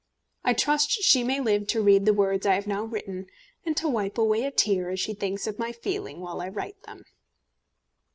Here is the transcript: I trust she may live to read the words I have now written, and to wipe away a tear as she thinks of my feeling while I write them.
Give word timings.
I 0.43 0.55
trust 0.55 0.89
she 0.89 1.23
may 1.23 1.39
live 1.39 1.67
to 1.67 1.83
read 1.83 2.07
the 2.07 2.11
words 2.15 2.47
I 2.47 2.55
have 2.55 2.65
now 2.65 2.83
written, 2.85 3.27
and 3.63 3.77
to 3.77 3.87
wipe 3.87 4.17
away 4.17 4.45
a 4.45 4.49
tear 4.49 4.89
as 4.89 4.99
she 4.99 5.13
thinks 5.13 5.45
of 5.45 5.59
my 5.59 5.71
feeling 5.71 6.21
while 6.21 6.41
I 6.41 6.49
write 6.49 6.81
them. 6.87 7.05